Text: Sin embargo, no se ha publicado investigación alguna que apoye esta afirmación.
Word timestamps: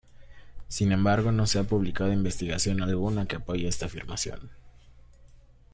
Sin 0.67 0.91
embargo, 0.91 1.31
no 1.31 1.45
se 1.45 1.59
ha 1.59 1.63
publicado 1.65 2.11
investigación 2.11 2.81
alguna 2.81 3.27
que 3.27 3.35
apoye 3.35 3.67
esta 3.67 3.85
afirmación. 3.85 4.49